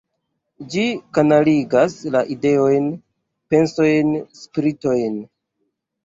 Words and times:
Ĝi 0.75 0.83
kanaligas 1.17 1.97
la 2.15 2.21
ideojn, 2.35 2.87
pensojn, 3.55 4.09
spiritojn. 4.39 5.21